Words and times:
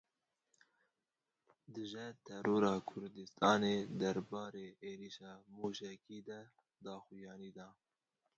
Dije 1.73 2.05
Terora 2.25 2.73
Kurdistanê 2.89 3.77
derbarê 3.99 4.67
êrişa 4.89 5.33
mûşekî 5.55 6.19
de 6.27 6.39
daxuyanî 6.83 7.51
da. 7.57 7.67